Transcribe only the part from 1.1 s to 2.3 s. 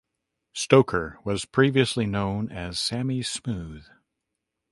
was previously